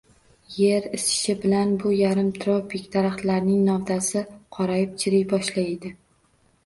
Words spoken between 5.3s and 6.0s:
boshlaydi.